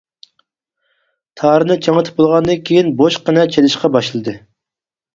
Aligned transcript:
تارنى 1.41 1.77
چىڭىتىپ 1.89 2.19
بولغاندىن 2.23 2.65
كېيىن 2.73 2.93
بوشقىنە 3.05 3.47
چېلىشقا 3.55 3.97
باشلىدى. 4.01 4.39